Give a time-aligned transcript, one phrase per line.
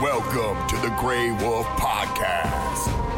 [0.00, 3.10] Welcome to the Grey Wolf Podcast.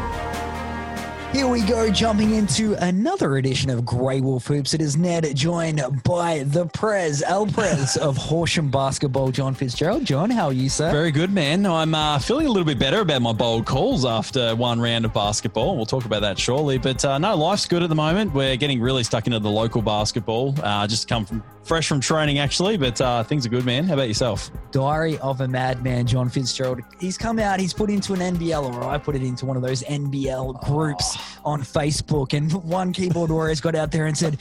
[1.33, 4.73] Here we go, jumping into another edition of Grey Wolf Hoops.
[4.73, 10.03] It is Ned, joined by the Prez, El Prez of Horsham Basketball, John Fitzgerald.
[10.03, 10.91] John, how are you, sir?
[10.91, 11.65] Very good, man.
[11.65, 15.13] I'm uh, feeling a little bit better about my bold calls after one round of
[15.13, 15.77] basketball.
[15.77, 16.79] We'll talk about that shortly.
[16.79, 18.33] But uh, no, life's good at the moment.
[18.33, 20.53] We're getting really stuck into the local basketball.
[20.61, 22.77] Uh, just come from fresh from training, actually.
[22.77, 23.85] But uh, things are good, man.
[23.85, 24.51] How about yourself?
[24.71, 26.81] Diary of a Madman, John Fitzgerald.
[26.99, 29.63] He's come out, he's put into an NBL, or I put it into one of
[29.63, 32.33] those NBL groups on Facebook.
[32.33, 34.39] And one keyboard warrior's got out there and said,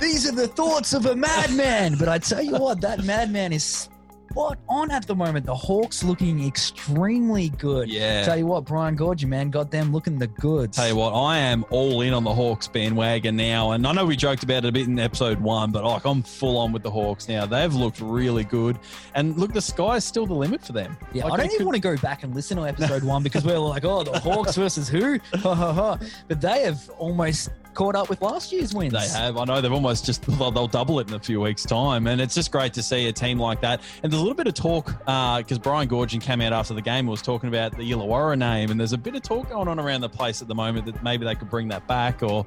[0.00, 1.96] These are the thoughts of a madman.
[1.98, 3.88] But I tell you what, that madman is
[4.30, 5.46] spot on at the moment.
[5.46, 7.88] The Hawks looking extremely good.
[7.90, 8.24] Yeah.
[8.24, 10.76] Tell you what, Brian Gorgie, man, got them looking the goods.
[10.76, 13.72] Tell you what, I am all in on the Hawks bandwagon now.
[13.72, 16.22] And I know we joked about it a bit in episode one, but like I'm
[16.22, 17.46] full on with the Hawks now.
[17.46, 18.78] They've looked really good.
[19.14, 20.96] And look, the sky's still the limit for them.
[21.12, 23.22] Yeah, Like, I don't even could- want to go back and listen to episode one
[23.22, 25.18] because we're like, oh, the Hawks versus who?
[25.38, 25.98] Ha ha ha.
[26.26, 28.92] But they have almost caught up with last year's wins.
[28.92, 29.36] They have.
[29.36, 32.20] I know they've almost just they'll, they'll double it in a few weeks' time, and
[32.20, 33.80] it's just great to see a team like that.
[34.02, 36.82] And there's a little bit of talk uh, because Brian Goorjian came out after the
[36.82, 39.68] game and was talking about the Illawarra name, and there's a bit of talk going
[39.68, 42.44] on around the place at the moment that maybe they could bring that back or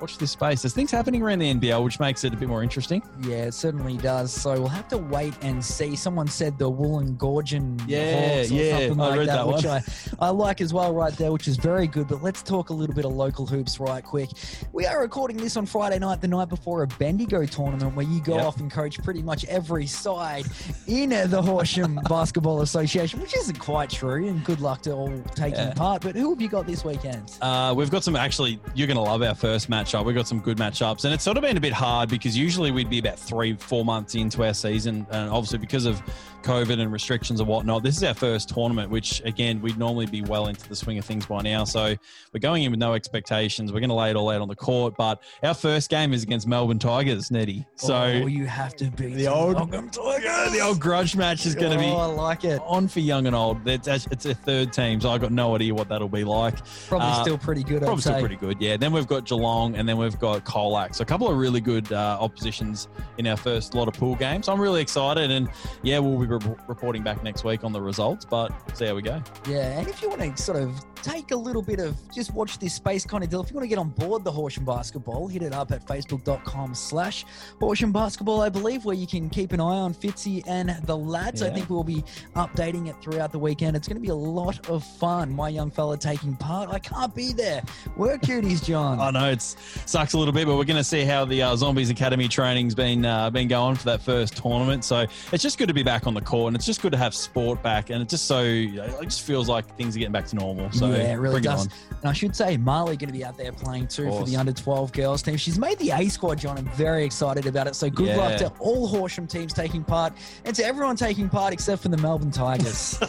[0.00, 0.62] watch this space.
[0.62, 3.02] There's things happening around the NBL which makes it a bit more interesting.
[3.22, 4.32] Yeah, it certainly does.
[4.32, 5.96] So we'll have to wait and see.
[5.96, 9.64] Someone said the Wollongong Yeah, yeah, something I like read that, that which.
[9.66, 9.82] I,
[10.20, 12.08] I like as well right there, which is very good.
[12.08, 14.30] But let's talk a little bit of local hoops right quick.
[14.72, 18.20] We are recording this on Friday night, the night before a Bendigo tournament where you
[18.20, 18.44] go Yep.
[18.46, 20.44] off and coach pretty much every side
[20.88, 24.26] in the Horsham Basketball Association, which isn't quite true.
[24.28, 25.74] And good luck to all taking Yeah.
[25.74, 26.02] part.
[26.02, 27.30] But who have you got this weekend?
[27.40, 28.58] Uh, we've got some actually.
[28.74, 30.04] You're going to love our first matchup.
[30.04, 32.70] We've got some good matchups, and it's sort of been a bit hard because usually
[32.70, 36.02] we'd be about three, four months into our season, and obviously because of
[36.42, 38.90] COVID and restrictions and whatnot, this is our first tournament.
[38.90, 41.64] Which again, we'd normally be well into the swing of things by now.
[41.64, 41.94] So
[42.32, 43.72] we're going in with no expectations.
[43.72, 46.22] We're going to lay it all out on the court, but our first game is
[46.22, 47.66] against Melbourne Tigers, Nettie.
[47.76, 50.24] So oh, you have to beat the old- Melbourne Tigers.
[50.24, 51.84] yeah, the old grudge match is going to be.
[51.86, 52.60] Oh, be I like it.
[52.64, 53.66] on for young and old.
[53.66, 56.56] It's, it's a third team, so I got no idea what that'll be like.
[56.88, 57.82] Probably Uh, still pretty good.
[57.82, 58.20] I'd Probably still say.
[58.20, 58.76] pretty good, yeah.
[58.76, 60.94] Then we've got Geelong and then we've got Colac.
[60.94, 64.48] So a couple of really good uh, oppositions in our first lot of pool games.
[64.48, 65.48] I'm really excited, and
[65.82, 69.02] yeah, we'll be re- reporting back next week on the results, but see how we
[69.02, 69.22] go.
[69.48, 72.58] Yeah, and if you want to sort of take a little bit of just watch
[72.58, 75.28] this space kind of deal, if you want to get on board the Horsham Basketball,
[75.28, 77.24] hit it up at facebook.com slash
[77.60, 81.42] Horsham Basketball, I believe, where you can keep an eye on Fitzy and the lads.
[81.42, 82.04] I think we'll be
[82.36, 83.76] updating it throughout the weekend.
[83.76, 85.34] It's going to be a lot of fun.
[85.34, 86.70] My young fella taking part.
[86.70, 87.62] I can't be there.
[87.96, 89.00] Work cuties, John.
[89.00, 89.56] I know it's
[89.86, 92.74] sucks a little bit, but we're going to see how the uh, Zombies Academy training's
[92.74, 94.84] been uh, been going for that first tournament.
[94.84, 96.98] So it's just good to be back on the court, and it's just good to
[96.98, 100.26] have sport back, and it just so it just feels like things are getting back
[100.26, 100.70] to normal.
[100.72, 101.66] So yeah, it really does.
[101.66, 101.72] It.
[102.00, 104.52] And I should say, Marley going to be out there playing too for the under
[104.52, 105.36] 12 girls team.
[105.36, 106.58] She's made the A squad, John.
[106.58, 107.74] I'm very excited about it.
[107.74, 108.16] So good Yeah.
[108.16, 110.12] luck to all Horsham teams taking part
[110.44, 112.98] and to everyone taking part except for the Melbourne Tigers.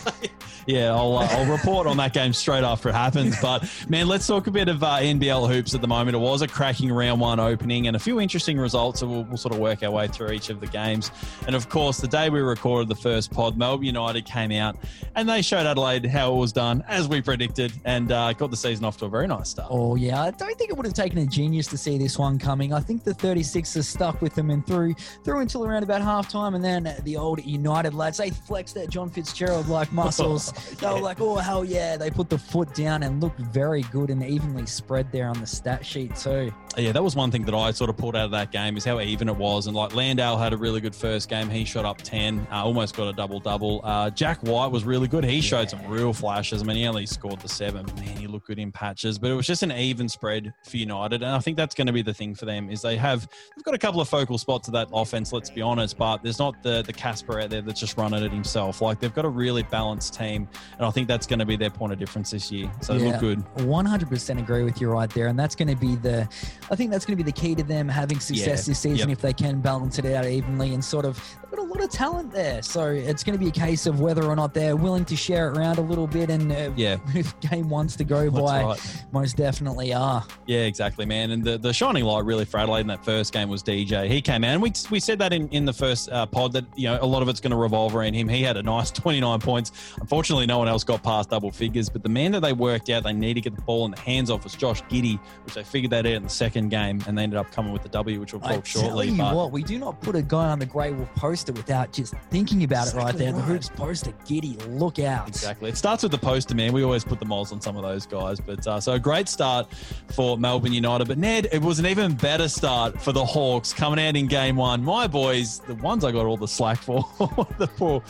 [0.68, 3.40] Yeah, I'll, uh, I'll report on that game straight after it happens.
[3.40, 6.16] But man, let's talk a bit of uh, NBL hoops at the moment.
[6.16, 9.00] It was a cracking round one opening and a few interesting results.
[9.00, 11.12] So we'll, we'll sort of work our way through each of the games.
[11.48, 14.78] And of course, the day we recorded the first pod, Melbourne United came out
[15.16, 18.58] and they showed Adelaide how it was done as we predicted and uh, got the
[18.58, 19.70] season off to a very nice start.
[19.72, 20.22] oh, yeah.
[20.22, 22.74] I don't think it would have taken a genius to see this one coming.
[22.74, 26.56] I think the 36ers stuck with them and through through until around about halftime.
[26.56, 30.52] And then the old United lads, they flexed their John Fitzgerald like muscles.
[30.80, 31.98] They were like, oh, hell yeah.
[31.98, 35.48] They put the foot down and looked very good and evenly spread there on the
[35.48, 36.35] stat sheet, too.
[36.78, 38.84] Yeah, that was one thing that I sort of pulled out of that game is
[38.84, 39.68] how even it was.
[39.68, 41.50] And like Landale had a really good first game.
[41.50, 43.80] He shot up 10, uh, almost got a double double.
[43.84, 45.24] Uh, Jack White was really good.
[45.24, 46.62] He showed some real flashes.
[46.62, 47.86] I mean, he only scored the seven.
[47.96, 51.22] Man, he looked good in patches, but it was just an even spread for United.
[51.24, 53.26] And I think that's going to be the thing for them is they have,
[53.56, 56.40] they've got a couple of focal spots to that offense, let's be honest, but there's
[56.40, 58.82] not the, the Casper out there that's just running it himself.
[58.82, 60.50] Like they've got a really balanced team.
[60.78, 62.70] And I think that's going to be their point of difference this year.
[62.82, 63.12] So they Yeah.
[63.12, 63.40] look good.
[63.66, 65.28] 100% agree with you right there.
[65.28, 66.25] And that's going to be the,
[66.72, 68.72] I think that's going to be the key to them having success Yeah.
[68.72, 69.18] this season Yep.
[69.18, 71.90] if they can balance it out evenly and sort of, they've got a lot of
[71.90, 72.62] talent there.
[72.62, 75.50] So it's going to be a case of whether or not they're willing to share
[75.52, 76.98] it around a little bit and uh, Yeah.
[77.52, 79.06] game wants to go That's by, right.
[79.12, 80.24] most definitely are.
[80.48, 81.32] Yeah, exactly, man.
[81.32, 84.08] And the, the shining light really for Adelaide in that first game was DJ.
[84.10, 86.66] He came out, and we, we said that in, in the first uh, pod that
[86.76, 88.28] you know a lot of it's going to revolve around him.
[88.28, 89.72] He had a nice 29 points.
[90.00, 91.90] Unfortunately, no one else got past double figures.
[91.90, 94.00] But the man that they worked out they need to get the ball in the
[94.00, 97.18] hands of was Josh Giddey, which they figured that out in the second game, and
[97.18, 99.10] they ended up coming with the W, which we'll I talk tell shortly.
[99.10, 101.92] you but what, we do not put a guy on the Grey Wolf poster without
[101.94, 103.34] just thinking about it right Exactly there.
[103.34, 103.48] The right.
[103.48, 105.28] hoops poster, Giddey, look out.
[105.28, 105.70] Exactly.
[105.70, 106.74] It starts with the poster, man.
[106.74, 108.40] We always put the moles on some of those guys.
[108.40, 109.68] But uh, so a great start
[110.14, 111.08] for Melbourne United.
[111.08, 114.56] But Ned, it was an even better start for the Hawks coming out in game
[114.56, 114.84] one.
[114.84, 117.02] My boys, the ones I got all the slack for,
[117.58, 118.02] the poor,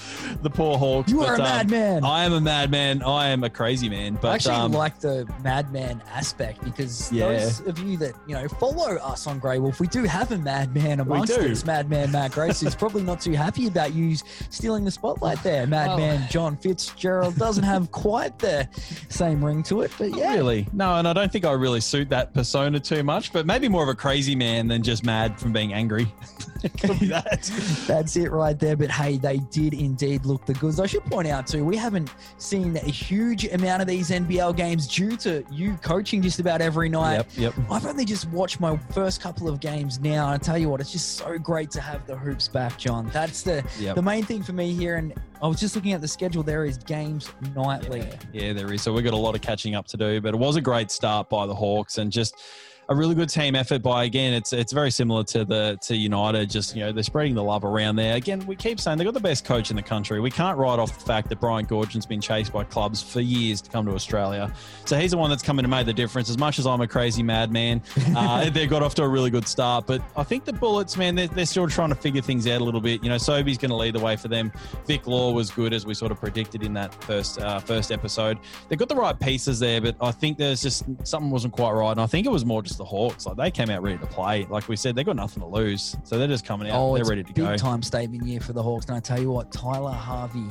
[0.42, 1.12] the poor Hawks.
[1.12, 2.04] You But, are a um, madman.
[2.04, 3.02] I am a madman.
[3.04, 4.18] I am a crazy man.
[4.22, 7.30] But I actually um, like the madman aspect because Yeah.
[7.30, 10.38] those of you that you know follow us on Grey Wolf, we do have a
[10.38, 11.66] madman amongst us.
[11.66, 14.16] Madman Matt Grace who's probably not too happy about you
[14.50, 15.64] stealing the spotlight there.
[15.64, 15.68] Oh.
[15.68, 16.28] Madman Oh.
[16.30, 18.68] John Fitzgerald doesn't have quite the
[19.10, 20.68] same ring to it, but yeah, Really?
[20.74, 23.84] No, and I don't think I really suit that persona too much, but maybe more
[23.84, 26.08] of a crazy man than just mad from being angry.
[27.06, 27.52] That.
[27.88, 28.76] That's it right there.
[28.76, 30.80] But hey, they did indeed look the goods.
[30.80, 34.88] I should point out too, we haven't seen a huge amount of these NBL games
[34.88, 37.16] due to you coaching just about every night.
[37.16, 37.54] Yep, yep.
[37.70, 40.82] I've only just watched my first couple of games now, and I tell you what,
[40.82, 43.10] it's just so great to have the hoops back, John.
[43.14, 43.96] That's the Yep.
[43.96, 44.96] the main thing for me here.
[44.96, 46.44] And I was just looking at the schedule.
[46.44, 48.00] There is games nightly.
[48.00, 48.16] Yeah,
[48.48, 48.82] yeah, there is.
[48.82, 50.92] So we've got a lot of catching up to do, but it was a great
[50.92, 52.36] start by the Hawks and just
[52.88, 54.34] a really good team effort by again.
[54.34, 56.50] It's it's very similar to the to United.
[56.50, 58.16] Just you know they're spreading the love around there.
[58.16, 60.20] Again, we keep saying they've got the best coach in the country.
[60.20, 63.62] We can't write off the fact that Brian Goorjian's been chased by clubs for years
[63.62, 64.54] to come to Australia.
[64.86, 66.30] So he's the one that's coming to make the difference.
[66.30, 67.82] As much as I'm a crazy madman,
[68.16, 69.88] uh, they got off to a really good start.
[69.88, 72.64] But I think the Bullets, man, they're, they're still trying to figure things out a
[72.64, 73.04] little bit.
[73.04, 74.52] You know, Sobey's going to lead the way for them.
[74.86, 78.38] Vic Law was good as we sort of predicted in that first uh, first episode.
[78.70, 81.92] They've got the right pieces there, but I think there's just something wasn't quite right.
[81.92, 83.26] And I think it was more just the Hawks.
[83.26, 84.46] Like they came out ready to play.
[84.50, 86.80] Like we said, they got nothing to lose, so they're just coming out.
[86.80, 87.58] Oh, they're it's ready to big go.
[87.58, 88.86] time statement year for the Hawks.
[88.86, 90.48] And I tell you what, Tyler Harvey,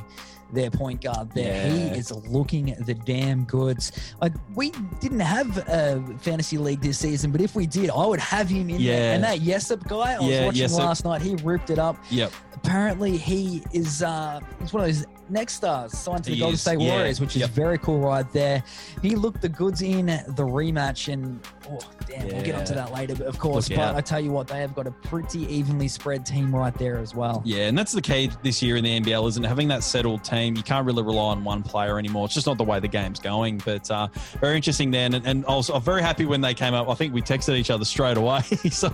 [0.52, 4.14] their point guard there, he is looking the damn goods.
[4.22, 8.20] I, we didn't have a fantasy league this season, but if we did, I would
[8.20, 9.14] have him in there.
[9.14, 11.96] And that Jessup guy, I was watching last night, he ripped it up.
[12.10, 12.32] Yep.
[12.54, 16.54] Apparently, he is uh, he's one of those next stars signed to the He Golden
[16.54, 16.90] is, State yeah.
[16.92, 17.50] Warriors, which is Yep.
[17.50, 18.62] very cool right there.
[19.02, 21.40] He looked the goods in the rematch, and
[21.70, 21.78] oh
[22.08, 23.14] damn, we'll get onto that later.
[23.14, 23.96] But of course, Look but out.
[23.96, 27.14] I tell you what, they have got a pretty evenly spread team right there as
[27.14, 27.42] well.
[27.44, 29.48] Yeah, and that's the key this year in the NBL, isn't it?
[29.48, 30.56] Having that settled team.
[30.56, 32.26] You can't really rely on one player anymore.
[32.26, 33.58] It's just not the way the game's going.
[33.64, 34.08] But uh,
[34.40, 35.14] very interesting then.
[35.14, 36.88] And, and also, I'm very happy when they came up.
[36.88, 38.40] I think we texted each other straight away.
[38.70, 38.88] so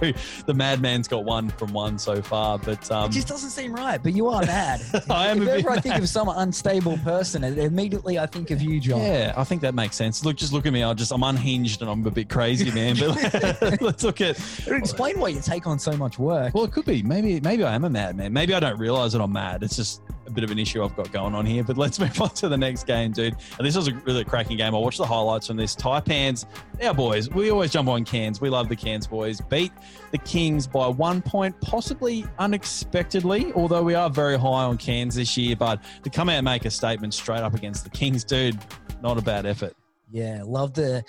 [0.46, 2.58] the Madman's got one from one so far.
[2.58, 4.80] But um, It just doesn't seem right, but you are mad.
[5.10, 6.02] I am if a bit ever I think mad.
[6.02, 9.00] of some unstable person, immediately I think of you, John.
[9.00, 10.22] yeah, I think that makes sense.
[10.22, 10.82] Look, just look at me.
[10.82, 12.96] I just I'm unhinged and I'm a bit crazy, man.
[12.98, 14.38] But let's look at.
[14.66, 16.54] Explain why you take on so much work.
[16.54, 17.02] Well, it could be.
[17.02, 18.32] Maybe maybe I am a madman.
[18.34, 19.62] Maybe I don't realize that I'm mad.
[19.62, 21.62] It's just a bit of an issue I've got going on here.
[21.62, 23.36] But let's move on to the next game, dude.
[23.58, 24.74] And this was a really cracking game.
[24.74, 25.76] I watched the highlights from this.
[25.76, 26.46] Taipans,
[26.82, 27.28] our boys.
[27.30, 28.40] We always jump on cans.
[28.40, 29.40] We love the cans boys.
[29.40, 29.72] Beat
[30.12, 33.52] the Kings by one point, possibly unexpectedly.
[33.52, 36.64] Although we are very high on cans this year, but to come out and make
[36.64, 38.58] a statement straight up against the Kings, dude,
[39.02, 39.74] not a bad effort.
[40.10, 41.04] Yeah, love the.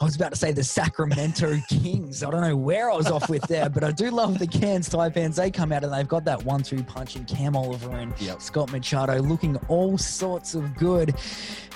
[0.00, 2.22] I was about to say the Sacramento Kings.
[2.24, 4.88] I don't know where I was off with there, but I do love the Cairns
[4.88, 5.36] Taipans.
[5.36, 8.42] They come out and they've got that one-two punch in Cam Oliver and Yep.
[8.42, 11.14] Scott Machado looking all sorts of good.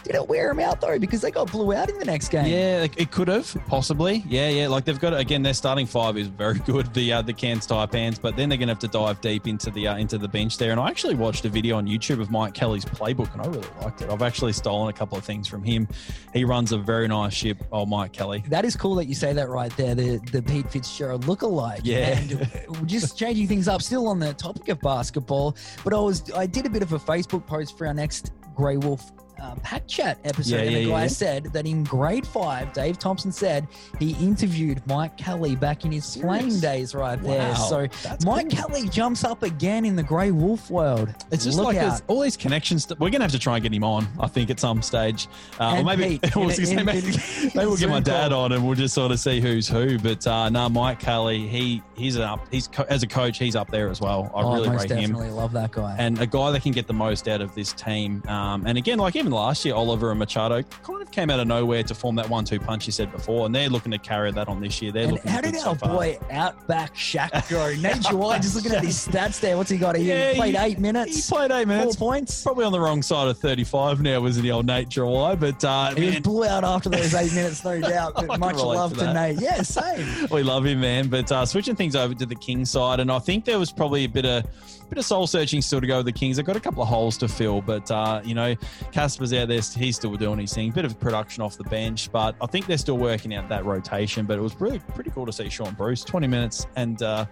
[0.05, 0.99] Did it wear them out though?
[0.99, 2.47] Because they got blew out in the next game.
[2.47, 4.25] Yeah, it- it could have possibly.
[4.29, 4.69] Yeah, yeah.
[4.69, 6.93] Like they've got again, their starting five is very good.
[6.95, 9.71] The uh, the Cairns Taipans, but then they're going to have to dive deep into
[9.71, 10.71] the uh, into the bench there.
[10.73, 13.69] And I actually watched a video on YouTube of Mike Kelly's playbook, and I really
[13.83, 14.11] liked it.
[14.11, 15.87] I've actually stolen a couple of things from him.
[16.33, 17.59] He runs a very nice ship.
[17.73, 18.45] Oh, Mike Kelly.
[18.49, 21.81] That is cool that you say that right there, the the Pete Fitzgerald look-alike.
[21.85, 22.19] Yeah.
[22.19, 22.49] And
[22.87, 25.57] just changing things up, still on the topic of basketball.
[25.85, 28.77] But I was I did a bit of a Facebook post for our next Grey
[28.77, 31.07] Wolf uh, Pack Chat episode, Yeah, and yeah, the guy yeah.
[31.09, 33.67] said that in grade five, Dave Thompson said
[33.99, 37.55] he interviewed Mike Kelly back in his playing days right there.
[37.57, 38.59] So that's Mike cool.
[38.69, 41.15] Kelly jumps up again in the Grey Wolf world.
[41.31, 42.87] It's just Look like there's all these connections.
[42.87, 44.83] That, we're going to have to try and get him on, I think, at some
[44.83, 45.29] stage.
[45.59, 47.15] Uh, or maybe, Pete, in- say, in- maybe, in-
[47.55, 48.45] maybe we'll get my dad call.
[48.45, 49.99] on and we'll just sort of see who's who.
[49.99, 52.47] But uh, no, Mike Kelly, he he's an up.
[52.51, 54.31] He's co- as a coach, he's up there as well.
[54.35, 55.01] I oh, really rate him.
[55.01, 55.97] definitely love that guy.
[55.99, 58.23] and a guy that can get the most out of this team.
[58.29, 61.39] Um, and again, like even even last year, Oliver and Machado kind of came out
[61.39, 64.31] of nowhere to form that one-two punch you said before, and they're looking to carry
[64.33, 64.91] that on this year.
[64.91, 65.89] They're And looking how did so our far.
[65.97, 67.75] boy Outback Shaq go?
[67.81, 69.57] Nature White, just looking at his stats there.
[69.59, 69.97] What's he got?
[69.97, 70.05] Here?
[70.05, 71.97] He Yeah, played he- eight He minutes, played eight minutes.
[71.97, 72.43] four points.
[72.43, 75.95] Probably on the wrong side of 35 now, was the old Nate Jawai, but uh,
[75.95, 78.15] He was blew out after those eight minutes, no doubt.
[78.15, 79.13] But much love to to.
[79.13, 79.41] Nate.
[79.41, 80.29] Yeah, same.
[80.31, 81.09] we love him, man.
[81.09, 84.05] But uh, switching things over to the King side, and I think there was probably
[84.05, 84.45] a bit of
[84.89, 86.37] bit of soul searching still to go with the Kings.
[86.37, 88.55] They've got a couple of holes to fill, but uh, you know,
[88.93, 89.61] Casper's out there.
[89.61, 90.71] He's still doing his thing.
[90.71, 94.27] Bit of production off the bench, but I think they're still working out that rotation.
[94.27, 97.27] But it was really pretty cool to see Shaun Bruce, 20 minutes, and uh,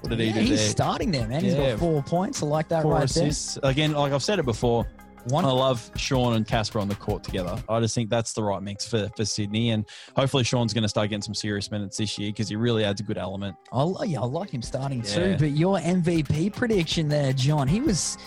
[0.00, 0.68] what did he Yeah, do he's there?
[0.68, 1.42] starting there, man.
[1.42, 2.42] He's got four points.
[2.42, 3.58] I like that Four right assists.
[3.62, 5.01] Again, like I've said it before, there.
[5.26, 7.56] One I love Shaun and Casper on the court together.
[7.68, 9.70] I just think that's the right mix for, for Sydney.
[9.70, 9.86] And
[10.16, 13.00] hopefully Shaun's going to start getting some serious minutes this year because he really adds
[13.00, 13.56] a good element.
[13.72, 15.14] I li- yeah, I like him starting Yeah.
[15.14, 15.36] too.
[15.38, 18.18] But your MVP prediction there, John, he was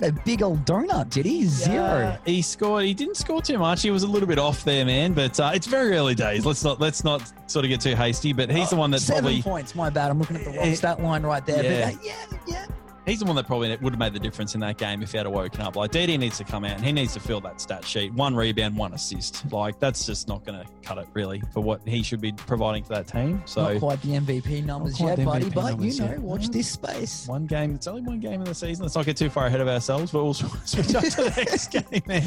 [0.00, 1.44] had a big old donut, did he?
[1.46, 1.82] Zero.
[1.82, 2.84] Uh, he scored.
[2.84, 3.80] He didn't score too much.
[3.82, 5.14] He was a little bit off there, man.
[5.14, 6.44] But uh, it's very early days.
[6.44, 8.34] Let's not let's not sort of get too hasty.
[8.34, 9.74] But he's the one that Seven probably points.
[9.74, 10.10] My bad.
[10.10, 11.64] I'm looking at the wrong Eh, stat line right there.
[11.64, 11.90] yeah.
[11.90, 12.66] But uh, yeah, yeah.
[13.08, 15.18] He's the one that probably would have made the difference in that game if he
[15.18, 15.76] had woken up.
[15.76, 18.12] Like DD needs to come out and he needs to fill that stat sheet.
[18.14, 19.50] One rebound, one assist.
[19.52, 22.84] Like that's just not going to cut it really for what he should be providing
[22.84, 23.42] for that team.
[23.46, 25.48] So Not quite the MVP numbers yet, the buddy.
[25.50, 26.18] But you know, yet.
[26.20, 26.52] watch No.
[26.52, 27.26] this space.
[27.26, 27.74] one game.
[27.74, 28.82] It's only one game in the season.
[28.84, 31.68] Let's not get too far ahead of ourselves, but we'll switch up to the next
[31.72, 32.24] game, man.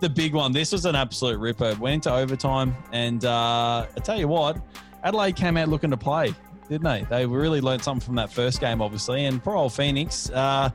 [0.00, 0.52] The big one.
[0.52, 1.74] This was an absolute ripper.
[1.78, 4.58] Went into overtime, and uh, I tell you what,
[5.04, 6.34] Adelaide came out looking to play,
[6.68, 7.06] didn't they?
[7.08, 9.24] They really learned something from that first game, obviously.
[9.24, 10.30] And poor old Phoenix.
[10.30, 10.70] Uh,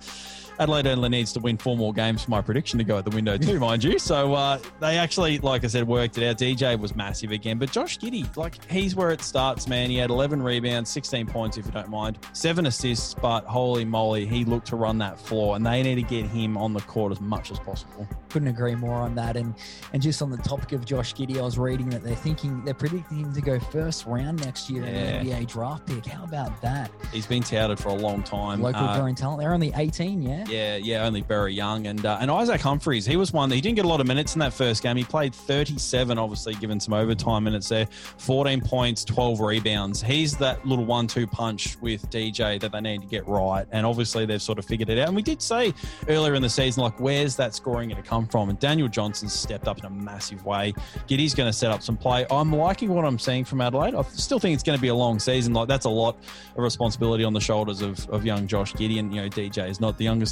[0.61, 3.09] Adelaide only needs to win four more games for my prediction to go at the
[3.09, 3.97] window too, mind you.
[3.97, 6.37] So uh, they actually, like I said, worked it out.
[6.37, 9.89] DJ was massive again, but Josh Giddey, like he's where it starts, man.
[9.89, 13.15] He had 11 rebounds, 16 points, if you don't mind, seven assists.
[13.15, 16.57] But holy moly, he looked to run that floor, and they need to get him
[16.59, 18.07] on the court as much as possible.
[18.29, 19.35] Couldn't agree more on that.
[19.37, 19.55] And
[19.93, 22.75] and just on the topic of Josh Giddey, I was reading that they're thinking they're
[22.75, 26.05] predicting him to go first round next year in the NBA draft pick.
[26.05, 26.91] How about that?
[27.11, 28.61] He's been touted for a long time.
[28.61, 29.39] Local Uh, growing talent.
[29.41, 30.45] They're only 18, yeah.
[30.51, 33.49] Yeah, yeah, only very young, and uh, and Isaac Humphreys, he was one.
[33.49, 34.97] He didn't get a lot of minutes in that first game.
[34.97, 37.85] He played 37, obviously given some overtime minutes there.
[38.17, 40.01] 14 points, 12 rebounds.
[40.01, 44.25] He's that little one-two punch with DJ that they need to get right, and obviously
[44.25, 45.07] they've sort of figured it out.
[45.07, 45.73] And we did say
[46.09, 48.49] earlier in the season, like, where's that scoring going to come from?
[48.49, 50.73] And Daniel Johnson stepped up in a massive way.
[51.07, 52.25] Giddey's going to set up some play.
[52.29, 53.95] I'm liking what I'm seeing from Adelaide.
[53.95, 55.53] I still think it's going to be a long season.
[55.53, 56.17] Like that's a lot
[56.57, 59.79] of responsibility on the shoulders of, of young Josh Giddy, and you know DJ is
[59.79, 60.30] not the youngest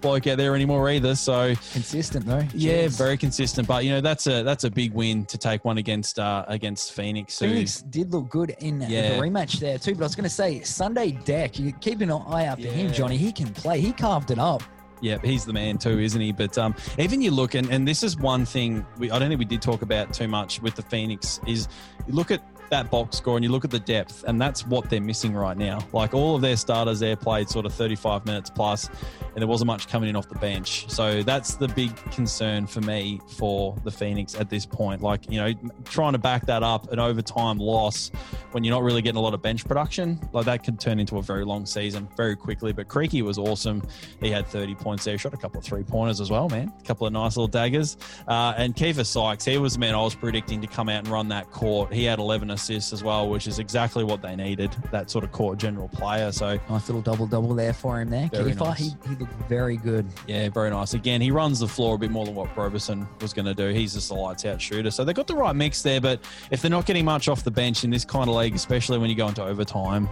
[0.00, 1.14] bloke out there anymore either.
[1.14, 2.42] So Consistent though.
[2.54, 2.96] yeah, Jeez.
[2.96, 3.68] very consistent.
[3.68, 6.92] But you know that's a that's a big win to take one against uh, against
[6.92, 7.38] Phoenix.
[7.38, 9.16] who- Phoenix did look good in Yeah.
[9.16, 11.58] the rematch there too, but I was going to say Sunday Dech.
[11.58, 13.16] You keep an eye out for him, Johnny.
[13.16, 13.80] He can play.
[13.80, 14.62] He carved it up.
[15.02, 16.30] Yeah, he's the man too, isn't he?
[16.30, 19.38] But um, even you look, and, and this is one thing we, I don't think
[19.38, 21.68] we did talk about too much with the Phoenix is
[22.06, 24.88] you look at that box score and you look at the depth, and that's what
[24.88, 25.78] they're missing right now.
[25.92, 29.66] Like all of their starters there played sort of 35 minutes plus, and there wasn't
[29.66, 30.88] much coming in off the bench.
[30.90, 35.02] So that's the big concern for me for the Phoenix at this point.
[35.02, 35.52] Like, you know,
[35.84, 38.10] trying to back that up an overtime loss
[38.52, 41.18] when you're not really getting a lot of bench production, like that could turn into
[41.18, 42.72] a very long season very quickly.
[42.72, 43.82] But Creaky was awesome.
[44.20, 46.72] He had 30 points there, shot a couple of three pointers as well, man.
[46.78, 47.96] A couple of nice little daggers.
[48.26, 51.08] Uh, and Keifer Sykes, he was the man I was predicting to come out and
[51.08, 51.92] run that court.
[51.92, 55.32] He had 11 assists as well, which is exactly what they needed, that sort of
[55.32, 56.30] court general player.
[56.32, 58.28] So, Nice little double double there for him there.
[58.32, 58.78] Very nice.
[58.78, 60.06] he, he looked very good.
[60.26, 60.94] yeah, very nice.
[60.94, 63.68] Again, he runs the floor a bit more than what Roberson was going to do.
[63.68, 64.90] He's just a lights out shooter.
[64.90, 66.00] So they got the right mix there.
[66.00, 68.98] But if they're not getting much off the bench in this kind of league, especially
[68.98, 70.08] when you go into overtime,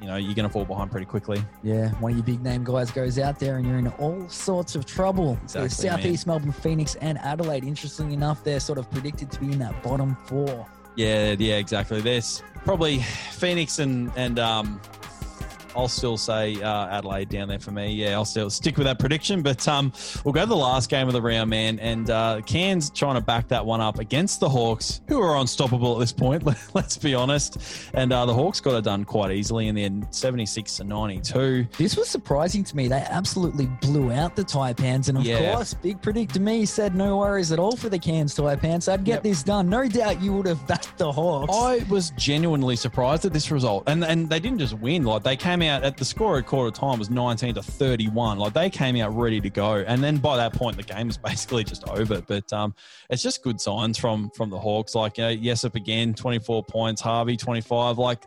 [0.00, 1.42] you know, you're going to fall behind pretty quickly.
[1.62, 4.74] Yeah, one of your big name guys goes out there and you're in all sorts
[4.74, 5.38] of trouble.
[5.44, 7.64] Exactly, So Southeast Melbourne, Phoenix, and Adelaide.
[7.64, 10.66] Interestingly enough, they're sort of predicted to be in that bottom four.
[10.96, 12.00] Yeah, yeah, exactly.
[12.00, 12.98] There's probably
[13.32, 14.80] Phoenix and and um,
[15.76, 17.92] I'll still say uh, Adelaide down there for me.
[17.92, 19.42] Yeah, I'll still stick with that prediction.
[19.42, 19.92] But um,
[20.24, 21.78] we'll go to the last game of the round, man.
[21.80, 25.94] And uh, Cairns trying to back that one up against the Hawks, who are unstoppable
[25.94, 26.44] at this point.
[26.74, 27.58] Let's be honest.
[27.94, 31.66] And uh, the Hawks got it done quite easily in the end, 76 to 92.
[31.78, 32.88] This was surprising to me.
[32.88, 35.08] They absolutely blew out the Taipans.
[35.08, 35.54] And of Yeah.
[35.54, 38.90] course, Big Predict to me said no worries at all for the Cairns Taipans.
[38.92, 39.22] I'd get Yep.
[39.22, 39.68] this done.
[39.68, 41.54] No doubt you would have backed the Hawks.
[41.54, 45.04] I was genuinely surprised at this result, and and they didn't just win.
[45.04, 48.38] Like they came out at the score at quarter time was nineteen to thirty one.
[48.38, 51.18] Like they came out ready to go, and then by that point the game was
[51.24, 52.20] basically just over.
[52.20, 52.74] But um,
[53.10, 54.94] it's just good signs from from the Hawks.
[54.94, 57.98] Like you know, Jessup again, twenty four points, Harvey twenty five.
[57.98, 58.24] Like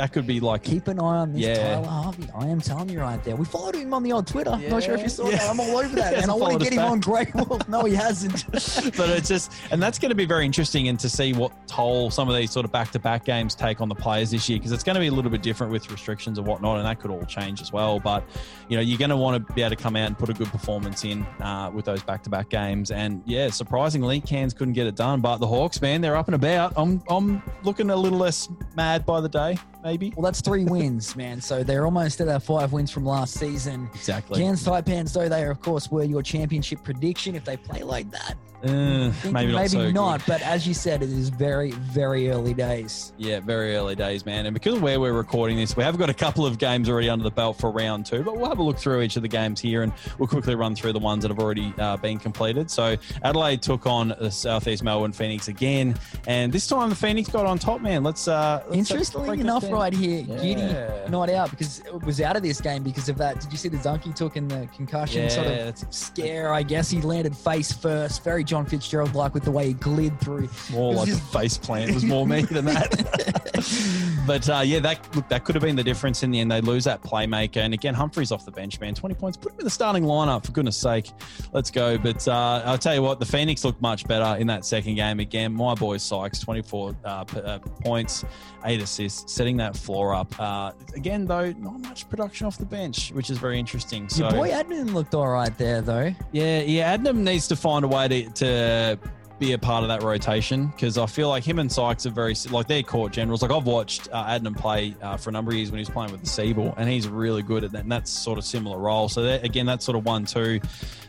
[0.00, 1.74] that could be like Keep an eye on this Yeah.
[1.74, 2.26] Tyler Harvey.
[2.34, 3.36] I am telling you right there.
[3.36, 4.56] We followed him on the old Twitter.
[4.56, 5.36] Not sure if you saw Yeah.
[5.36, 5.50] that.
[5.50, 6.14] I'm all over that.
[6.14, 7.60] And I want to get him on Grey Wolf.
[7.68, 8.46] No, he hasn't.
[8.50, 12.10] but it's just, and that's going to be very interesting, and to see what toll
[12.10, 14.82] some of these sort of back-to-back games take on the players this year, because it's
[14.82, 17.24] going to be a little bit different with restrictions and whatnot, and that could all
[17.26, 18.00] change as well.
[18.00, 18.24] But
[18.68, 20.32] you know, you're going to want to be able to come out and put a
[20.34, 24.96] good performance in uh, with those back-to-back games, and yeah, surprisingly, Cairns couldn't get it
[24.96, 26.72] done, but the Hawks, man, they're up and about.
[26.76, 29.89] I'm, I'm looking a little less mad by the day, maybe.
[29.98, 31.40] Well, that's three wins, man.
[31.40, 33.88] So they're almost at our five wins from last season.
[33.94, 34.40] Exactly.
[34.40, 37.34] Cairns Taipans, though, they, of course, were your championship prediction.
[37.34, 39.58] If they play like that, Uh, maybe not.
[39.58, 40.22] maybe so not.
[40.26, 43.12] But as you said, it is very, very early days.
[43.16, 44.44] Yeah, very early days, man.
[44.46, 47.08] And because of where we're recording this, we have got a couple of games already
[47.08, 49.28] under the belt for round two, but we'll have a look through each of the
[49.28, 52.70] games here and we'll quickly run through the ones that have already uh, been completed.
[52.70, 55.94] So Adelaide took on the Southeast Melbourne Phoenix again,
[56.26, 58.02] and this time the Phoenix got on top, man.
[58.02, 58.28] Let's.
[58.28, 59.64] Uh, let's Interestingly enough.
[59.70, 60.36] Right here, Yeah.
[60.36, 63.40] Giddey not out because it was out of this game because of that.
[63.40, 66.52] Did you see the dunk he took in the concussion Yeah, sort of scare?
[66.52, 68.22] I guess he landed face first.
[68.24, 70.48] Very John Fitzgerald like with the way he glid through.
[70.70, 71.90] more like just- a face plant.
[71.90, 73.40] It was more me than that.
[74.26, 76.50] but uh, yeah, that look that could have been the difference in the end.
[76.50, 78.94] They lose that playmaker, and again Humphreys off the bench, man.
[78.94, 79.36] Twenty points.
[79.36, 81.10] Put him in the starting lineup for goodness sake.
[81.52, 81.98] Let's go.
[81.98, 85.20] But uh, I'll tell you what, the Phoenix looked much better in that second game.
[85.20, 88.24] Again, my boy Sykes, twenty four uh, uh, points,
[88.64, 90.34] eight assists, setting that floor up.
[90.40, 94.08] Uh, again, though, not much production off the bench, which is very interesting.
[94.08, 96.12] So Your boy Adnam looked all right there, though.
[96.32, 96.96] yeah, yeah.
[96.96, 98.98] Adnam needs to find a way to, to
[99.40, 102.34] be a part of that rotation because I feel like him and Sykes are very
[102.50, 103.42] like they're court generals.
[103.42, 105.90] Like I've watched uh, Adnam play uh, for a number of years when he was
[105.90, 107.82] playing with the Siebel, and he's really good at that.
[107.82, 109.08] And that's sort of similar role.
[109.08, 110.60] So that- again, that's sort of one two.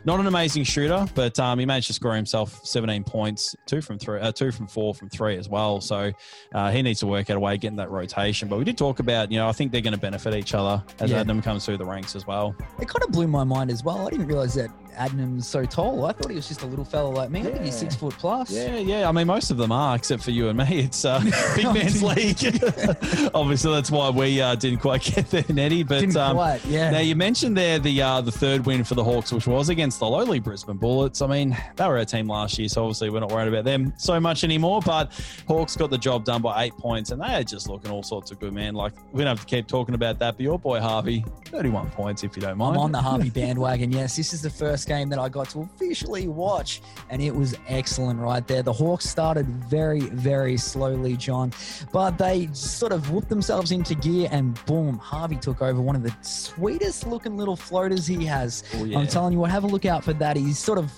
[0.04, 4.00] Not an amazing shooter, but um, he managed to score himself 17 points, two from
[4.00, 5.80] three, uh, two from four from three as well.
[5.80, 6.12] So
[6.56, 8.48] uh, he needs to work out a way of getting that rotation.
[8.48, 10.84] But we did talk about, you know, I think they're going to benefit each other
[11.00, 11.24] as Yeah.
[11.24, 12.56] Adnam comes through the ranks as well.
[12.80, 14.08] It kind of blew my mind as well.
[14.08, 16.06] I didn't realize that Adnam's so tall.
[16.06, 17.42] I thought he was just a little fella like me.
[17.42, 18.52] I think he's six foot plus.
[18.52, 19.08] Yeah, yeah.
[19.08, 20.80] I mean, most of them are, except for you and me.
[20.80, 21.20] It's uh,
[21.56, 22.38] big man's league.
[23.34, 25.84] Obviously, that's why we uh, didn't quite get there, Nettie.
[25.84, 26.92] But Didn't um, quite, yeah.
[26.92, 30.00] now you mentioned there the uh, the third win for the Hawks, which was against
[30.00, 31.22] the lowly Brisbane Bullets.
[31.22, 33.94] I mean, they were our team last year, so obviously we're not worried about them
[33.98, 34.82] so much anymore.
[34.86, 35.12] But
[35.48, 38.32] Hawks got the job done by eight points, and they are just looking all sorts
[38.32, 38.74] of good, man.
[38.74, 42.24] Like we don't have to keep talking about that, but your boy Harvey, thirty-one points,
[42.24, 42.76] if you don't mind.
[42.76, 43.92] I'm on the Harvey bandwagon.
[43.92, 47.56] Yes, this is the first game that I got to officially watch, and it was
[47.68, 48.64] excellent right there.
[48.64, 51.54] The Hawks started very, very slowly, John,
[51.92, 56.04] but they sort of whooped themselves into gear, and boom, Harvey took over one of
[56.04, 58.64] the sweetest looking little floaters he has.
[58.76, 59.00] Oh, yeah.
[59.00, 60.38] I'm telling you what, have a look out for that.
[60.38, 60.92] He's sort of.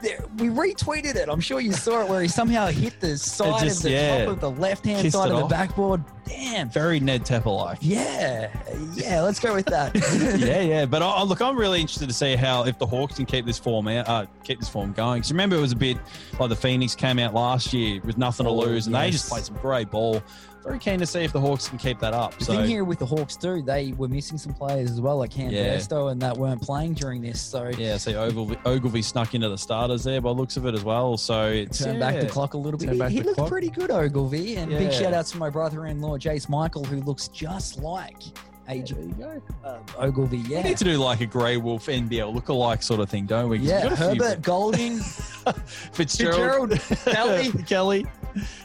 [0.00, 1.28] There- We retweeted it.
[1.28, 4.18] I'm sure you saw it where he somehow hit the side just- of the yeah,
[4.24, 5.50] top of the left hand side of the off.
[5.50, 6.02] backboard.
[6.26, 6.70] Damn.
[6.70, 7.78] Very Ned Tepper like.
[7.82, 8.48] Yeah.
[8.94, 9.20] Yeah.
[9.22, 9.94] Let's go with that.
[10.38, 10.86] yeah, yeah.
[10.86, 13.58] But I, look, I'm really interested to see how if the Hawks can keep this
[13.58, 15.20] form out, uh, keep this form going.
[15.20, 15.98] Because remember, it was a bit
[16.40, 19.28] like the Phoenix came out last year with nothing to Oh, lose, and they just
[19.28, 20.22] played some great ball.
[20.64, 22.34] Very keen to see if the Hawks can keep that up.
[22.38, 25.18] The So thing here with the Hawks too, they were missing some players as well,
[25.18, 25.76] like Cam Yeah.
[25.76, 27.40] Bairstow, and that weren't playing during this.
[27.40, 30.74] So yeah, see Ogilvy, Ogilvy snuck into the starters there by the looks of it
[30.74, 31.16] as well.
[31.18, 32.00] So it's turn yeah.
[32.12, 32.96] back the clock a little bit.
[32.98, 33.50] Turn He, he looked clock.
[33.50, 37.78] pretty good, Ogilvy, and big shout out to my brother-in-law Jace Michael, who looks just
[37.80, 38.22] like
[38.66, 39.68] AJ There you go.
[39.68, 40.38] uh, Ogilvy.
[40.38, 43.60] We need to do like a Grey Wolf NBL lookalike sort of thing, don't we've
[43.60, 44.98] Yeah, got few- Herbert Golding,
[45.92, 46.70] Fitzgerald,
[47.04, 47.50] Kelly.
[47.66, 48.06] Kelly,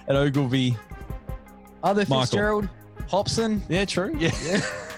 [0.08, 0.78] and Ogilvy.
[1.84, 2.22] Other Michael.
[2.22, 2.70] Fitzgerald,
[3.08, 3.62] Hobson.
[3.70, 4.16] Yeah, true.
[4.18, 4.32] Yeah.
[4.44, 4.62] Yeah.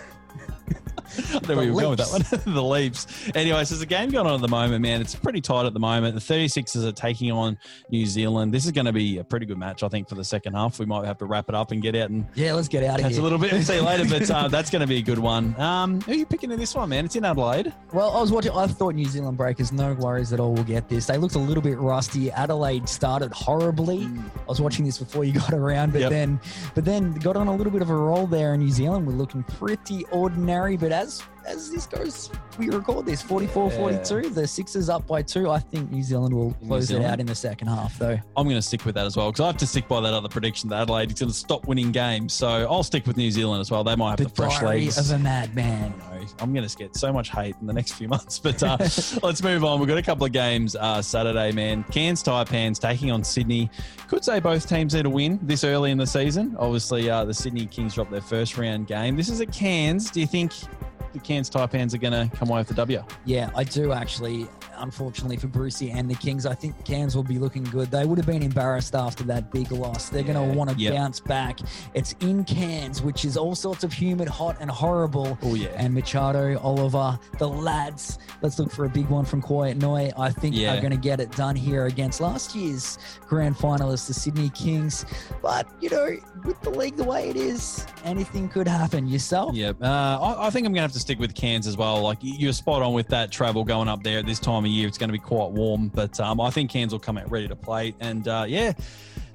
[1.29, 2.53] I don't know where you were going with that one.
[2.55, 3.07] the leaps.
[3.35, 5.01] Anyway, so there's a game going on at the moment, man.
[5.01, 6.15] It's pretty tight at the moment.
[6.15, 7.57] The 36ers are taking on
[7.89, 8.53] New Zealand.
[8.53, 10.79] This is going to be a pretty good match, I think, for the second half.
[10.79, 12.95] We might have to wrap it up and get out and Yeah, let's get out
[12.99, 13.21] of catch here.
[13.21, 14.05] a little bit and see you later.
[14.07, 15.59] But uh, that's going to be a good one.
[15.59, 17.05] Um, who are you picking in this one, man?
[17.05, 17.73] It's in Adelaide.
[17.93, 18.51] Well, I was watching.
[18.51, 21.05] I thought New Zealand Breakers, no worries at all, We'll get this.
[21.07, 22.29] They looked a little bit rusty.
[22.31, 24.03] Adelaide started horribly.
[24.05, 26.09] I was watching this before you got around, but Yep.
[26.09, 26.39] then,
[26.75, 28.53] but then got on a little bit of a roll there.
[28.53, 30.77] And New Zealand were looking pretty ordinary.
[30.77, 34.31] But as as this goes, we record this 44-42.
[34.35, 35.49] The Sixers up by two.
[35.49, 38.15] I think New Zealand will close it out in the second half, though.
[38.37, 40.13] I'm going to stick with that as well because I have to stick by that
[40.13, 42.33] other prediction that Adelaide is going to stop winning games.
[42.33, 43.83] So I'll stick with New Zealand as well.
[43.83, 44.97] They might have The the fresh diary legs.
[44.99, 45.93] of a madman.
[46.39, 48.37] I'm going to get so much hate in the next few months.
[48.37, 48.77] But uh,
[49.23, 49.79] let's move on.
[49.79, 51.83] We've got a couple of games uh, Saturday, man.
[51.85, 53.71] Cairns Taipans taking on Sydney.
[54.07, 56.55] Could say both teams need a win this early in the season.
[56.59, 59.15] Obviously, uh, the Sydney Kings dropped their first round game.
[59.15, 60.11] This is at Cairns.
[60.11, 60.53] Do you think
[61.13, 63.03] the Cairns Taipans are going to come away with the W?
[63.25, 64.47] Yeah, I do actually.
[64.81, 66.45] Unfortunately for Brucey and the Kings.
[66.45, 67.91] I think Cairns will be looking good.
[67.91, 70.09] They would have been embarrassed after that big loss.
[70.09, 70.93] They're going to want to yep.
[70.93, 71.59] bounce back.
[71.93, 75.37] It's in Cairns, which is all sorts of humid, hot, and horrible.
[75.43, 75.69] Oh yeah.
[75.75, 78.19] And Machado, Oliver, the lads.
[78.41, 80.11] Let's look for a big one from Kouat Noi.
[80.17, 80.75] I think Yeah.
[80.75, 85.05] are going to get it done here against last year's grand finalists, the Sydney Kings.
[85.41, 89.07] But you know, with the league the way it is, anything could happen.
[89.07, 89.55] Yourself?
[89.55, 89.77] Yep.
[89.81, 89.85] Uh,
[90.21, 92.01] I, I think I'm going to have to stick with Cairns as well.
[92.01, 94.87] Like you're spot on with that travel going up there at this time of year.
[94.87, 97.47] It's going to be quite warm, but um, I think Cairns will come out ready
[97.47, 97.93] to play.
[97.99, 98.73] And uh, yeah,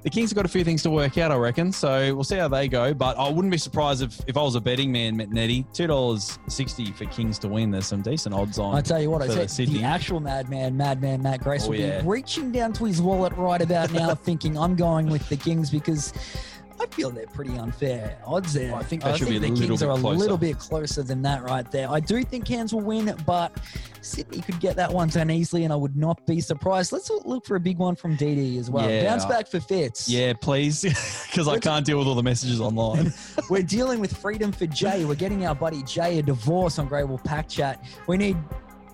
[0.03, 1.71] the Kings have got a few things to work out, I reckon.
[1.71, 2.93] So we'll see how they go.
[2.93, 6.37] But I wouldn't be surprised if, if I was a betting man, Nettie, two dollars
[6.47, 7.71] sixty for Kings to win.
[7.71, 8.75] There's some decent odds on.
[8.75, 12.01] I tell you what, I said the actual madman, madman Matt Grace Oh, will yeah.
[12.01, 15.69] be reaching down to his wallet right about now, thinking I'm going with the Kings
[15.69, 16.13] because
[16.79, 18.75] I feel they're pretty unfair odds there.
[18.75, 20.19] I think they should be a the little Kings bit are a closer.
[20.19, 21.89] little bit closer than that right there.
[21.89, 23.51] I do think Cairns will win, but
[24.01, 26.91] Sydney could get that one done easily, and I would not be surprised.
[26.91, 28.89] Let's look for a big one from DD as well.
[28.89, 29.03] Yeah.
[29.03, 30.07] Bounce back for Fitz.
[30.07, 30.81] yeah, please,
[31.29, 33.11] because I can't deal with all the messages online.
[33.49, 35.03] We're dealing with freedom for Jay.
[35.05, 37.83] We're getting our buddy Jay a divorce on Grey Wolf Pack Chat.
[38.07, 38.37] We need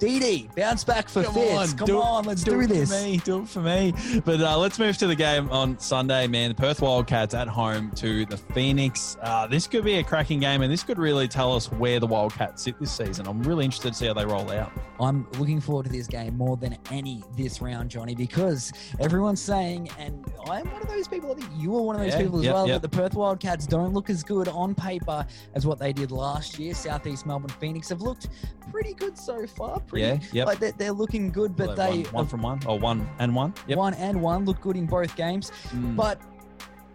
[0.08, 1.74] DD bounce back for Fitz.
[1.74, 2.90] Come do it- on, let's do do, it this.
[2.94, 3.94] For me, do it for me.
[4.26, 6.50] But uh, let's move to the game on Sunday, man.
[6.50, 9.18] The Perth Wildcats at home to the Phoenix.
[9.22, 12.08] Uh, this could be a cracking game, and this could really tell us where the
[12.08, 13.28] Wildcats sit this season.
[13.28, 14.72] I'm really interested to see how they roll out.
[15.00, 19.90] I'm looking forward to this game more than any this round, Johnny, because everyone's saying,
[20.00, 21.32] and I'm one of those people.
[21.32, 22.68] I think you are one of those Yeah, people as yep, well.
[22.68, 22.82] yep.
[22.82, 26.60] That the Perth Wildcats don't look as good on paper as what they did last
[26.60, 26.74] year.
[26.74, 28.28] Southeast Melbourne Phoenix have looked
[28.72, 29.80] pretty good so far.
[29.94, 30.48] Pretty, Yeah, yep.
[30.48, 33.36] like they're, they're looking good, but Well, they one, one from one, or one and
[33.36, 33.54] one.
[33.68, 33.78] Yep.
[33.78, 35.52] one and one look good in both games.
[35.70, 35.96] Mm.
[35.96, 36.20] But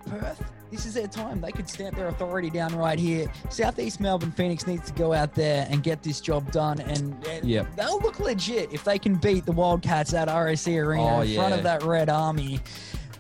[0.07, 1.41] Perth, this is their time.
[1.41, 3.31] They could stamp their authority down right here.
[3.51, 7.45] Southeast Melbourne Phoenix needs to go out there and get this job done, and, and
[7.49, 7.77] Yep.
[7.77, 11.55] they'll look legit if they can beat the Wildcats at RAC Arena Oh, in front
[11.55, 12.61] of that Red Army.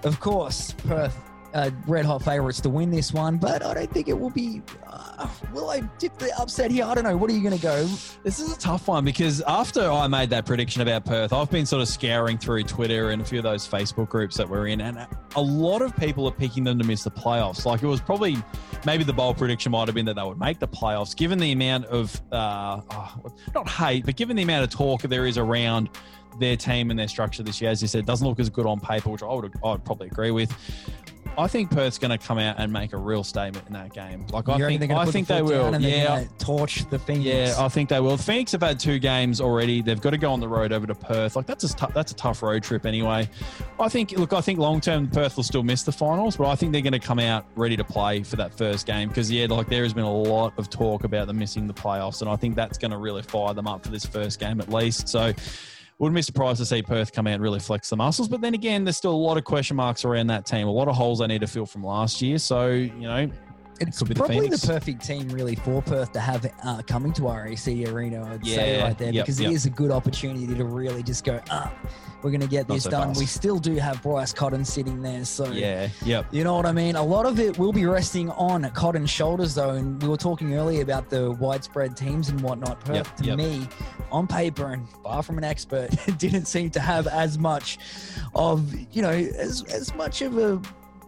[0.05, 1.17] Of course, Perth.
[1.55, 4.61] Uh, red hot favourites to win this one, but I don't think it will be.
[4.87, 6.85] Uh, will I dip the upset here?
[6.85, 7.17] I don't know.
[7.17, 7.87] What are you going to go?
[8.23, 11.65] This is a tough one because after I made that prediction about Perth, I've been
[11.65, 14.83] sort of scouring through Twitter and a few of those Facebook groups that we're in,
[14.83, 15.07] and
[15.37, 17.65] a lot of people are picking them to miss the playoffs.
[17.65, 18.37] Like it was probably
[18.85, 21.53] maybe the bold prediction might have been that they would make the playoffs, given the
[21.53, 23.15] amount of uh, oh,
[23.55, 25.89] not hate, but given the amount of talk there is around
[26.39, 27.71] their team and their structure this year.
[27.71, 30.31] As you said, doesn't look as good on paper, which I would I'd probably agree
[30.31, 30.55] with.
[31.37, 34.27] I think Perth's going to come out and make a real statement in that game.
[34.33, 35.81] Like I You think I think the they will.
[35.81, 37.25] Yeah, torch the Phoenix.
[37.25, 38.17] yeah, I think they will.
[38.17, 39.83] Phoenix have had two games already.
[39.83, 41.37] They've got to go on the road over to Perth.
[41.37, 43.29] Like that's a that's a tough road trip anyway.
[43.79, 44.13] I think.
[44.13, 46.83] Look, I think long term Perth will still miss the finals, but I think they're
[46.83, 49.83] going to come out ready to play for that first game because yeah, like there
[49.83, 52.79] has been a lot of talk about them missing the playoffs, and I think that's
[52.79, 55.09] going to really fire them up for this first game at least.
[55.09, 55.33] So.
[55.99, 58.55] Wouldn't be surprised to see Perth come out and really flex the muscles, but then
[58.55, 60.69] again, there's still a lot of question marks around that team.
[60.69, 62.39] A lot of holes they need to fill from last year.
[62.39, 63.29] So you know,
[63.81, 64.67] It's the probably the, Phoenix.
[64.67, 68.25] perfect team, really, for Perth to have uh, coming to RAC Arena.
[68.35, 69.51] I'd say Yeah, right there yep, because yep.
[69.51, 71.41] it is a good opportunity to really just go.
[71.51, 71.73] Ah,
[72.23, 73.09] we're going to get Not this so done.
[73.09, 73.21] fast.
[73.21, 76.27] We still do have Bryce Cotton sitting there, so yeah, yep.
[76.33, 76.97] You know what I mean?
[76.97, 79.71] A lot of it will be resting on Cotton's shoulders, though.
[79.71, 82.81] And we were talking earlier about the widespread teams and whatnot.
[82.85, 83.69] Perth, Yep, to me,
[84.11, 87.79] on paper and far from an expert, didn't seem to have as much
[88.35, 90.61] of, you know, as, as much of a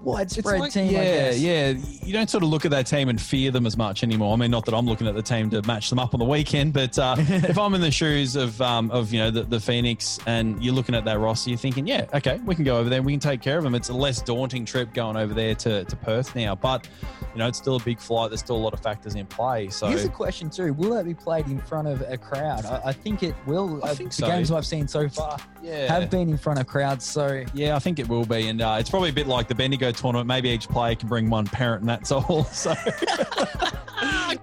[0.02, 0.90] widespread like- team.
[0.90, 1.74] Yeah, yeah.
[2.02, 4.32] You don't sort of look at that team and fear them as much anymore.
[4.32, 6.26] I mean, not that I'm looking at the team to match them up on the
[6.26, 9.60] weekend, but uh, if I'm in the shoes of um, of you know the, the
[9.60, 12.88] Phoenix and you're looking at that roster, you're thinking, yeah, okay, we can go over
[12.88, 13.74] there, we can take care of them.
[13.74, 16.88] It's a less daunting trip going over there to, to Perth now, but
[17.32, 18.30] you know it's still a big flight.
[18.30, 19.68] There's still a lot of factors in play.
[19.68, 22.64] So Here's a question too: Will that be played in front of a crowd?
[22.66, 23.84] I, I think it will.
[23.84, 24.26] I Uh, think the so.
[24.26, 27.04] games I've seen so far yeah, have been in front of crowds.
[27.04, 29.54] So yeah, I think it will be, and uh, it's probably a bit like the
[29.54, 30.26] Bendigo tournament.
[30.26, 32.44] Maybe each player can bring one parent, and that's all.
[32.52, 32.74] So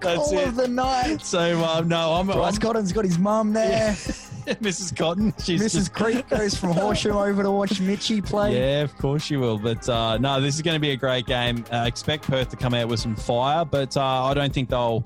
[0.00, 0.48] call it.
[0.48, 1.22] of the night.
[1.22, 3.92] So um, no, I'm, Bryce I'm Cotton's got his mum there.
[3.92, 4.96] Mrs.
[4.96, 5.34] Cotton.
[5.38, 5.72] She's Mrs.
[5.74, 8.58] just- Creek goes from Horsham over to watch Mitchie play.
[8.58, 9.58] Yeah, of course she will.
[9.58, 11.64] But uh, no, this is going to be a great game.
[11.72, 15.04] Uh, expect Perth to come out with some fire, but uh, I don't think they'll.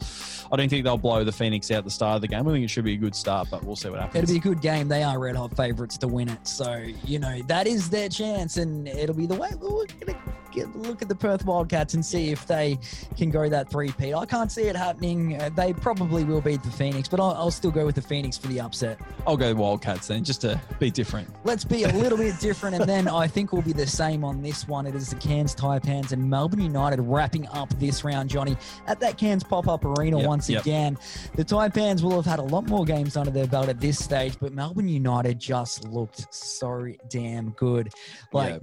[0.52, 2.46] I don't think they'll blow the Phoenix out at the start of the game.
[2.46, 4.22] I think it should be a good start, but we'll see what happens.
[4.24, 4.86] It'll be a good game.
[4.86, 6.46] They are red hot favourites to win it.
[6.46, 10.31] So, you know, that is their chance, and it'll be the way we're going to
[10.52, 12.78] get, look at the Perth Wildcats and see if they
[13.16, 14.14] can go that three-peat.
[14.14, 15.40] I can't see it happening.
[15.40, 18.36] Uh, they probably will beat the Phoenix, but I'll, I'll still go with the Phoenix
[18.36, 18.98] for the upset.
[19.26, 21.28] I'll go Wildcats then, just to be different.
[21.44, 24.42] Let's be a little bit different, and then I think we'll be the same on
[24.42, 24.86] this one.
[24.86, 29.18] It is the Cairns Taipans and Melbourne United wrapping up this round, Johnny, at that
[29.18, 30.62] Cairns pop-up arena Yep, once yep.
[30.62, 30.98] again.
[31.34, 34.36] The Taipans will have had a lot more games under their belt at this stage,
[34.40, 37.92] but Melbourne United just looked so damn good.
[38.32, 38.58] Like, Yeah.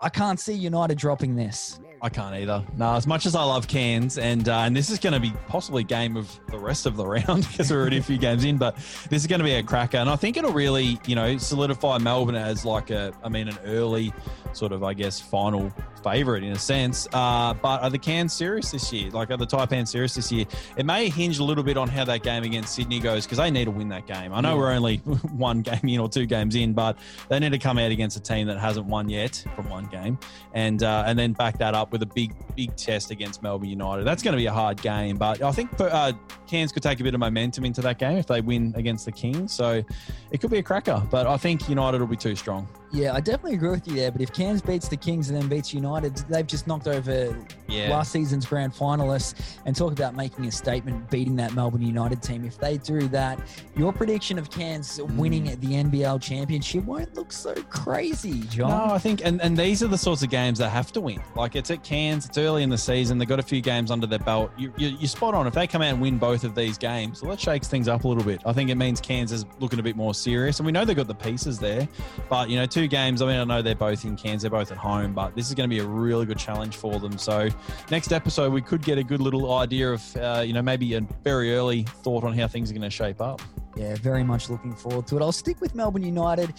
[0.00, 1.80] I can't see United dropping this.
[2.00, 2.64] I can't either.
[2.76, 5.32] No, as much as I love Cairns, and uh, and this is going to be
[5.48, 8.56] possibly game of the rest of the round because we're already a few games in,
[8.56, 8.76] but
[9.08, 11.98] this is going to be a cracker, and I think it'll really, you know, solidify
[11.98, 14.12] Melbourne as like a, I mean, an early
[14.52, 17.06] sort of, I guess, final favourite in a sense.
[17.12, 19.10] Uh, but are the Cairns serious this year?
[19.10, 20.46] Like, are the Taipan serious this year?
[20.76, 23.50] It may hinge a little bit on how that game against Sydney goes because they
[23.50, 24.32] need to win that game.
[24.32, 24.96] I know we're only
[25.32, 28.20] one game in or two games in, but they need to come out against a
[28.20, 30.18] team that hasn't won yet from one game,
[30.54, 34.04] and uh, and then back that up with a big big test against Melbourne United.
[34.04, 36.12] That's going to be a hard game, but I think uh,
[36.46, 39.12] Cairns could take a bit of momentum into that game if they win against the
[39.12, 39.52] Kings.
[39.52, 39.82] So
[40.30, 42.68] it could be a cracker, but I think United will be too strong.
[42.90, 44.10] Yeah, I definitely agree with you there.
[44.10, 47.36] But if Cairns beats the Kings and then beats United, they've just knocked over
[47.68, 47.90] Yeah.
[47.90, 49.34] last season's grand finalists
[49.66, 52.46] and talk about making a statement, beating that Melbourne United team.
[52.46, 53.38] If they do that,
[53.76, 55.60] your prediction of Cairns winning Mm.
[55.60, 58.70] the NBL championship won't look so crazy, John.
[58.70, 61.20] No, I think, and, and these are the sorts of games that have to win.
[61.36, 64.06] Like it's at Cairns, it's early in the season, they've got a few games under
[64.06, 64.50] their belt.
[64.56, 65.46] You, you, you're spot on.
[65.46, 68.04] If they come out and win both of these games, well, that shakes things up
[68.04, 68.40] a little bit.
[68.46, 70.96] I think it means Cairns is looking a bit more serious, and we know they've
[70.96, 71.86] got the pieces there.
[72.30, 74.70] But, you know, two games, I mean, I know they're both in Cairns, they're both
[74.70, 77.18] at home, but this is going to be a really good challenge for them.
[77.18, 77.48] So,
[77.90, 81.00] next episode, we could get a good little idea of, uh, you know, maybe a
[81.24, 83.42] very early thought on how things are going to shape up.
[83.74, 85.22] Yeah, very much looking forward to it.
[85.22, 86.54] I'll stick with Melbourne United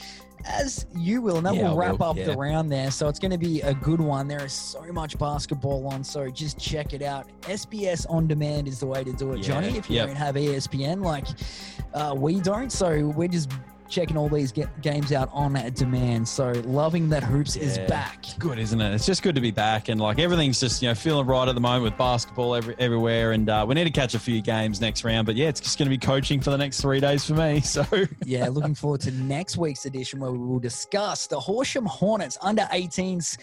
[0.45, 2.91] as you will, and that Yeah, will wrap will, up the round there.
[2.91, 4.27] So it's going to be a good one.
[4.27, 7.27] There is so much basketball on, so just check it out.
[7.41, 9.77] SBS on demand is the way to do it, Yeah, Johnny.
[9.77, 10.07] If you yep.
[10.07, 11.27] don't have ESPN, like
[11.93, 13.51] uh, we don't, so we're just
[13.89, 16.27] checking all these ga- games out on demand.
[16.27, 17.87] So loving that hoops is Yeah.
[17.87, 18.25] back.
[18.37, 18.93] good, isn't it?
[18.93, 21.55] It's just good to be back, and like everything's just you know feeling right at
[21.55, 24.79] the moment with basketball every, everywhere, and uh, we need to catch a few games
[24.79, 25.25] next round.
[25.25, 27.61] But yeah, it's just going to be coaching for the next three days for me.
[27.69, 27.85] So
[28.25, 32.63] yeah, looking forward to next week's edition where we will discuss the Horsham Hornets under
[32.73, 33.37] 18s.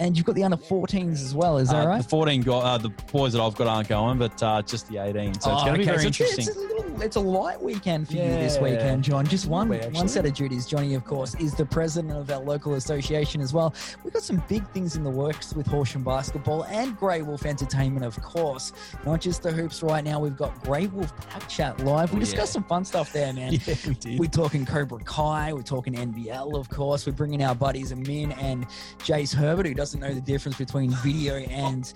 [0.00, 2.02] And you've got the under 14s as well, is that uh, right?
[2.02, 4.98] the fourteen, go- uh, the boys that I've got aren't going, but uh, just the
[4.98, 5.34] eighteen.
[5.40, 6.46] So it's Oh, going to be very so interesting.
[6.46, 8.62] It's a, little, it's a light weekend for you this Yeah.
[8.62, 9.26] weekend, John.
[9.26, 10.66] Just one be, one set of duties.
[10.66, 13.74] Johnny, of course, is the president of our local association as well.
[14.04, 18.04] We've got some big things in the works with Horsham Basketball and Grey Wolf Entertainment,
[18.06, 18.72] of course.
[19.04, 20.20] Not just the hoops right now.
[20.20, 22.12] We've got Grey Wolf Pack Chat live.
[22.12, 22.60] We Oh, discussed yeah.
[22.60, 23.52] some fun stuff there, man.
[23.66, 24.16] yeah, we.
[24.20, 25.52] We're talking Cobra Kai.
[25.52, 27.04] We're talking NBL, of course.
[27.04, 28.64] We're bringing our buddies Amin and
[29.00, 31.92] Jace Herbert, who doesn't know the difference between video and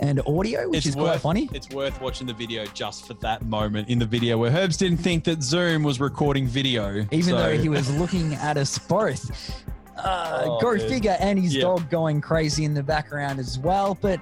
[0.00, 1.48] and audio, which is quite funny.
[1.52, 4.98] It's worth watching the video just for that moment in the video where Herbs didn't
[4.98, 9.64] think that Zoom was recording video, even So- though he was looking at us both.
[9.96, 10.88] Uh, Oh, go dude.
[10.88, 11.62] figure, and his Yeah.
[11.62, 13.96] dog going crazy in the background as well.
[14.00, 14.20] But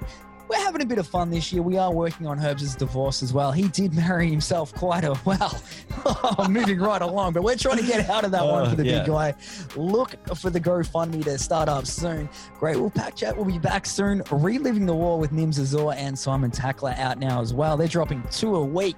[0.56, 1.62] we're having a bit of fun this year.
[1.62, 3.50] We are working on Herbs' divorce as well.
[3.52, 5.60] He did marry himself quite a well.
[6.48, 8.84] Moving right along, but we're trying to get out of that one Uh, for the
[8.86, 8.98] yeah.
[9.00, 9.34] big guy.
[9.76, 12.28] Look for the GoFundMe to start up soon.
[12.58, 12.76] Great.
[12.76, 14.22] Well, Pack Chat will be back soon.
[14.30, 17.76] Reliving the war with Nims Azor and Simon Tackler out now as well.
[17.76, 18.96] They're dropping two a week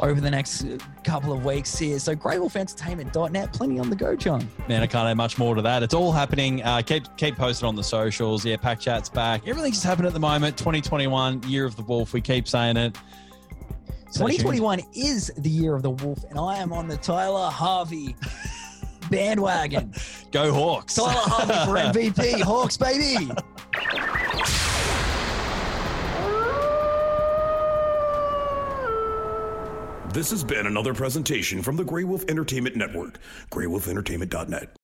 [0.00, 1.98] over the next uh, couple of weeks here.
[1.98, 4.48] So greywolfentertainment.net, plenty on the go, John.
[4.68, 5.82] Man, I can't add much more to that.
[5.82, 6.62] It's all happening.
[6.62, 8.44] Uh, keep keep posted on the socials.
[8.44, 9.46] Yeah, Pack Chat's back.
[9.46, 10.56] Everything's just happening at the moment.
[10.90, 12.12] 2021, year of the wolf.
[12.12, 12.96] We keep saying it.
[14.10, 14.40] Stay tuned.
[14.40, 18.16] 2021 is the year of the wolf, and I am on the Tyler Harvey
[19.10, 19.94] bandwagon.
[20.32, 20.94] Go Hawks.
[20.96, 22.40] Tyler Harvey for MVP.
[22.40, 23.30] Hawks, baby.
[30.12, 33.20] This has been another presentation from the Grey Wolf Entertainment Network,
[33.52, 34.79] greywolfentertainment.net.